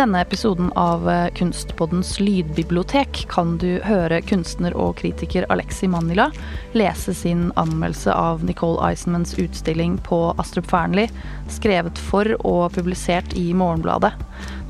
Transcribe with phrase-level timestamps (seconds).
[0.00, 6.30] denne episoden av eh, Kunstpoddens lydbibliotek kan du høre kunstner og kritiker Alexi Manila
[6.72, 11.10] lese sin anmeldelse av Nicole Eisenmans utstilling på Astrup Fearnley,
[11.52, 14.14] skrevet for og publisert i Morgenbladet.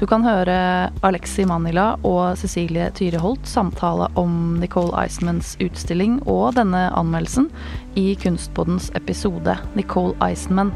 [0.03, 6.89] Du kan høre Alexi Manila og Cecilie Tyreholt samtale om Nicole Eisenmans utstilling og denne
[6.99, 7.53] anmeldelsen
[8.01, 10.75] i Kunstpoddens episode Nicole Eisenman.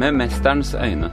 [0.00, 1.10] Med mesterens øyne.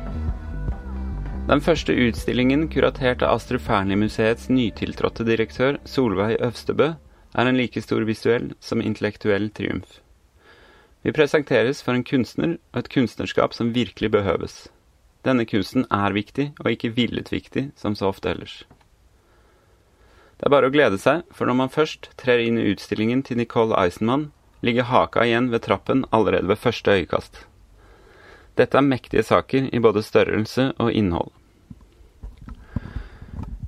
[1.49, 6.93] Den første utstillingen, kuratert av Astrup Fearnley-museets nytiltrådte direktør Solveig Øvstebø,
[7.35, 9.97] er en like stor visuell som intellektuell triumf.
[11.03, 14.55] Vi presenteres for en kunstner og et kunstnerskap som virkelig behøves.
[15.25, 18.63] Denne kunsten er viktig, og ikke villet viktig, som så ofte ellers.
[20.39, 23.43] Det er bare å glede seg, for når man først trer inn i utstillingen til
[23.43, 24.29] Nicole Eisenmann,
[24.63, 27.43] ligger haka igjen ved trappen allerede ved første øyekast.
[28.57, 31.29] Dette er mektige saker i både størrelse og innhold.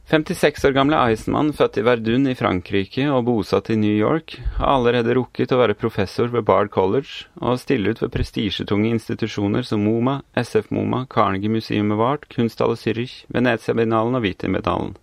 [0.10, 4.72] 56 år gamle Eisenmann, født i Verdun i Frankrike og bosatt i New York, har
[4.80, 9.86] allerede rukket å være professor ved Bard College og stille ut ved prestisjetunge institusjoner som
[9.86, 14.96] MoMA, SF MoMA, Carnegie Museum of Art, Kunsthalle Zürich, Venezia-binalen og Wien-biennalen.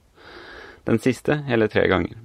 [0.91, 2.19] Den siste hele tre ganger.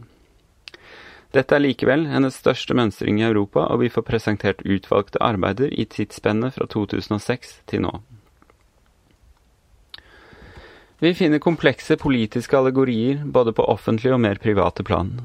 [1.31, 5.85] Dette er likevel hennes største mønstring i Europa, og vi får presentert utvalgte arbeider i
[5.87, 7.93] tidsspennet fra 2006 til nå.
[11.01, 15.15] Vi finner komplekse politiske allegorier både på offentlig og mer private plan.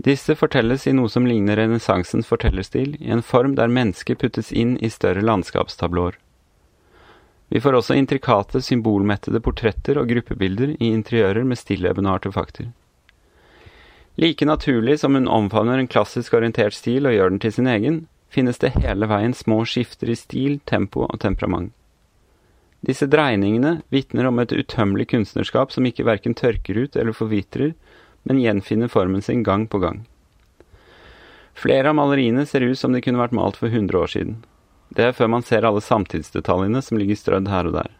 [0.00, 4.78] Disse fortelles i noe som ligner renessansens fortellerstil, i en form der mennesker puttes inn
[4.80, 6.16] i større landskapstablåer.
[7.52, 12.70] Vi får også intrikate, symbolmettede portretter og gruppebilder i interiører med stillevende artefakter.
[14.16, 18.00] Like naturlig som hun omfavner en klassisk orientert stil og gjør den til sin egen,
[18.30, 21.72] finnes det hele veien små skifter i stil, tempo og temperament.
[22.80, 27.74] Disse dreiningene vitner om et utømmelig kunstnerskap som ikke verken tørker ut eller forvitrer,
[28.24, 30.06] men gjenfinner formen sin gang på gang.
[31.54, 34.38] Flere av maleriene ser ut som de kunne vært malt for 100 år siden.
[34.88, 37.90] Det er før man ser alle samtidsdetaljene som ligger strødd her og der.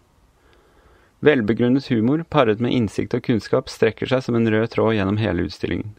[1.20, 5.44] Velbegrunnet humor paret med innsikt og kunnskap strekker seg som en rød tråd gjennom hele
[5.44, 5.92] utstillingen.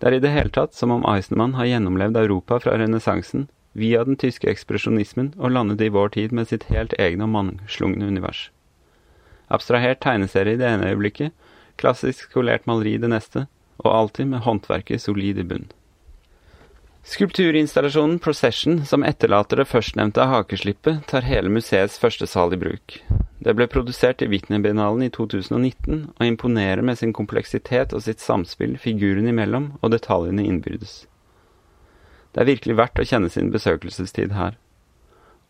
[0.00, 4.00] Det er i det hele tatt som om Eisenmann har gjennomlevd Europa fra renessansen, via
[4.04, 8.48] den tyske ekspresjonismen og landet i vår tid med sitt helt egne og mannslungne univers.
[9.52, 11.36] Abstrahert tegneserie i det ene øyeblikket,
[11.76, 13.44] klassisk skolert maleri i det neste,
[13.84, 15.68] og alltid med håndverket solid i bunn.
[17.04, 23.00] Skulpturinstallasjonen Procession, som etterlater det førstnevnte hakeslippet, tar hele museets første sal i bruk.
[23.40, 28.74] Det ble produsert i Witney-biennalen i 2019, og imponerer med sin kompleksitet og sitt samspill
[28.76, 31.06] figurene imellom og detaljene innbyrdes.
[32.34, 34.58] Det er virkelig verdt å kjenne sin besøkelsestid her.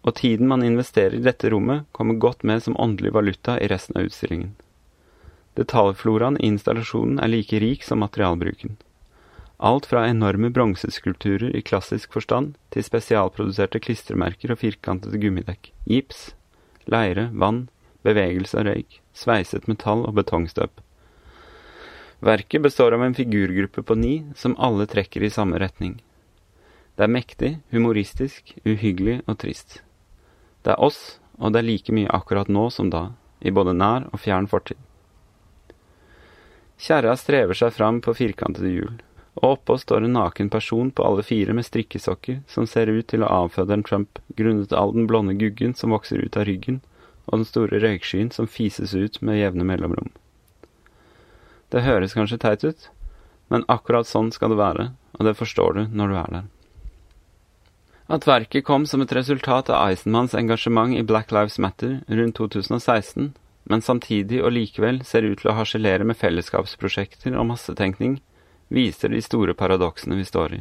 [0.07, 3.99] Og tiden man investerer i dette rommet, kommer godt med som åndelig valuta i resten
[3.99, 4.55] av utstillingen.
[5.59, 8.79] Detaljfloraen i installasjonen er like rik som materialbruken.
[9.59, 16.31] Alt fra enorme bronseskulpturer i klassisk forstand til spesialproduserte klistremerker og firkantede gummidekk, gips,
[16.87, 17.67] leire, vann,
[18.07, 20.81] bevegelse av røyk, sveiset metall og betongstøp.
[22.21, 26.01] Verket består av en figurgruppe på ni som alle trekker i samme retning.
[26.97, 29.81] Det er mektig, humoristisk, uhyggelig og trist.
[30.61, 33.07] Det er oss, og det er like mye akkurat nå som da,
[33.41, 34.77] i både nær og fjern fortid.
[36.81, 39.01] Kjerra strever seg fram på firkantede hjul,
[39.41, 43.25] og oppå står en naken person på alle fire med strikkesokker som ser ut til
[43.25, 46.83] å avføde en Trump grunnet all den blonde guggen som vokser ut av ryggen,
[47.31, 50.11] og den store røykskyen som fises ut med jevne mellomrom.
[51.71, 52.89] Det høres kanskje teit ut,
[53.51, 56.49] men akkurat sånn skal det være, og det forstår du når du er der.
[58.11, 63.31] At verket kom som et resultat av Eisenmanns engasjement i Black Lives Matter rundt 2016,
[63.71, 68.19] men samtidig og likevel ser ut til å harselere med fellesskapsprosjekter og massetenkning,
[68.67, 70.61] viser de store paradoksene vi står i.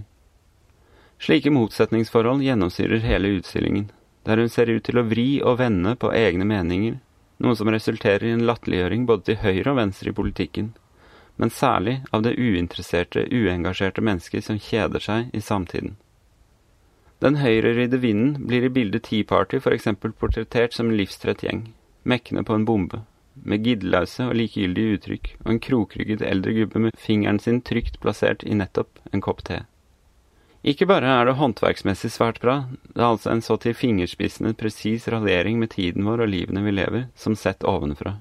[1.19, 3.89] Slike motsetningsforhold gjennomsyrer hele utstillingen,
[4.27, 6.99] der hun ser ut til å vri og vende på egne meninger,
[7.39, 10.73] noe som resulterer i en latterliggjøring både til høyre og venstre i politikken,
[11.39, 15.95] men særlig av det uinteresserte, uengasjerte mennesket som kjeder seg i samtiden.
[17.23, 19.87] Den høyreridde vinden blir i bildet Tea Party f.eks.
[20.03, 21.65] portrettert som en livstrett gjeng,
[22.03, 23.01] mekkende på en bombe,
[23.43, 28.43] med giddeløse og likegyldige uttrykk, og en krokrygget eldre gubbe med fingeren sin trygt plassert
[28.43, 29.63] i nettopp en kopp te.
[30.59, 35.07] Ikke bare er det håndverksmessig svært bra, det er altså en så til fingerspissene presis
[35.07, 38.17] raljering med tiden vår og livene vi lever, som sett ovenfra.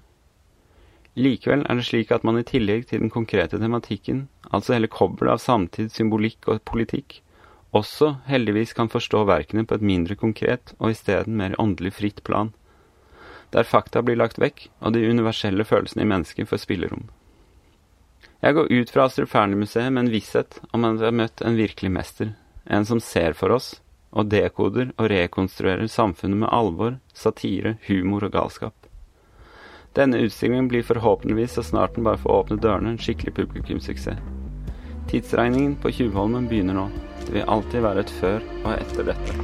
[1.19, 5.35] Likevel er det slik at man i tillegg til den konkrete tematikken, altså hele kobbelet
[5.35, 7.19] av samtid, symbolikk og politikk,
[7.75, 12.55] også heldigvis kan forstå verkene på et mindre konkret og isteden mer åndelig fritt plan,
[13.51, 17.09] der fakta blir lagt vekk og de universelle følelsene i mennesket får spillerom.
[18.39, 21.57] Jeg går ut fra Astrup Fearnley-museet med en visshet om at vi har møtt en
[21.59, 22.29] virkelig mester,
[22.71, 23.81] en som ser for oss
[24.15, 28.87] og dekoder og rekonstruerer samfunnet med alvor, satire, humor og galskap.
[29.99, 34.23] Denne utstillingen blir forhåpentligvis så snart den bare får åpne dørene en skikkelig publikumssuksess.
[35.11, 36.87] Tidsregningen på Tjuvholmen begynner nå.
[37.25, 39.35] Det vil alltid være et før og etter dette.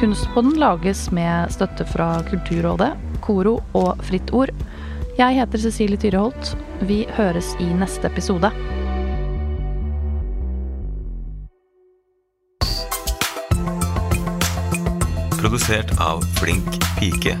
[0.00, 2.92] Kunstpodden lages med støtte fra Kulturrådet,
[3.24, 4.52] Koro og Fritt Ord.
[5.20, 6.54] Jeg heter Cecilie Tyreholt.
[6.88, 8.48] Vi høres i neste episode.
[15.42, 17.36] Produsert av Flink pike.